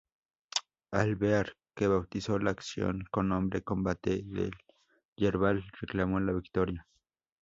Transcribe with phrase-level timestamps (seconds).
[0.89, 4.49] Alvear, que bautizó la acción con nombre Combate del
[5.15, 6.87] Yerbal, reclamó la victoria.